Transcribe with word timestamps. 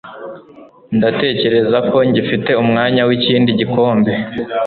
Ndatekereza 0.97 1.77
ko 1.89 1.97
ngifite 2.07 2.51
umwanya 2.63 3.01
wikindi 3.09 3.49
gikombe 3.59 4.11